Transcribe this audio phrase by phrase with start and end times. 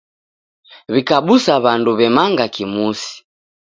[0.93, 3.11] W'ikabusa w'andu w'emanga kimusi.